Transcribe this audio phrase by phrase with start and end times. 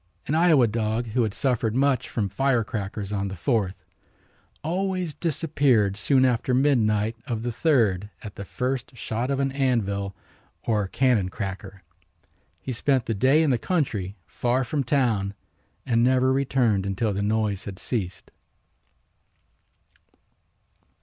[0.25, 3.85] An Iowa dog who had suffered much from firecrackers on the Fourth
[4.63, 10.15] always disappeared soon after midnight of the third at the first shot of an anvil
[10.63, 11.83] or cannon cracker.
[12.63, 15.35] He spent the day in the country far from town
[15.85, 18.31] and never returned until the noise had ceased.